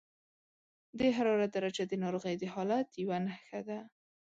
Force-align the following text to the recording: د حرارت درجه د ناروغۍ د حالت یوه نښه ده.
د 0.99 1.01
حرارت 1.15 1.49
درجه 1.55 1.83
د 1.87 1.93
ناروغۍ 2.03 2.35
د 2.39 2.43
حالت 2.53 2.87
یوه 3.01 3.17
نښه 3.25 3.59
ده. 3.67 3.79